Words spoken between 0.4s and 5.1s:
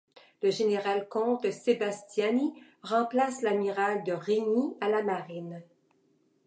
Le général-comte Sébastiani remplace l'amiral de Rigny à la